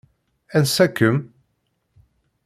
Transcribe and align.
Ansa-kem? 0.57 1.17